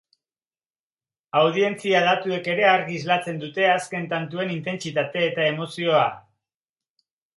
[1.41, 6.05] Audientzi datuek ere argi islatzen du azken tantuen intentsitate eta emozioa.